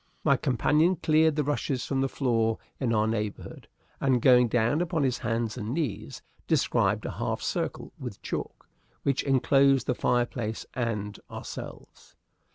My 0.23 0.35
companion 0.35 0.95
cleared 0.95 1.35
the 1.35 1.43
rushes 1.43 1.85
from 1.85 2.01
the 2.01 2.09
floor 2.09 2.57
in 2.79 2.91
our 2.91 3.05
neighborhood, 3.05 3.67
and 3.99 4.19
going 4.19 4.47
down 4.47 4.81
upon 4.81 5.03
his 5.03 5.19
hands 5.19 5.59
and 5.59 5.75
knees, 5.75 6.23
described 6.47 7.05
a 7.05 7.11
half 7.11 7.39
circle 7.43 7.93
with 7.99 8.19
chalk, 8.23 8.67
which 9.03 9.21
inclosed 9.21 9.85
the 9.85 9.93
fireplace 9.93 10.65
and 10.73 11.19
ourselves. 11.29 12.15